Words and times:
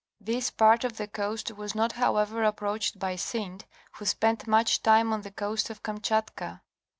This 0.19 0.49
part 0.49 0.83
of 0.83 0.97
the 0.97 1.07
coast 1.07 1.51
was 1.51 1.75
not 1.75 1.91
however 1.91 2.43
approached 2.43 2.97
by 2.97 3.13
Synd, 3.17 3.65
who 3.97 4.05
spent 4.05 4.47
much 4.47 4.81
time 4.81 5.13
on 5.13 5.21
the 5.21 5.29
coast 5.29 5.69
of 5.69 5.83
Kamchatka. 5.83 6.61